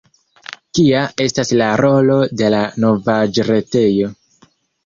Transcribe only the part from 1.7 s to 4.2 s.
rolo de la novaĵretejo?